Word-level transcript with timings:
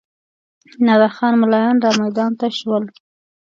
نادر 0.85 1.11
خان 1.17 1.33
ملایان 1.41 1.77
رامیدان 1.83 2.31
ته 2.39 2.47
شول. 2.57 2.83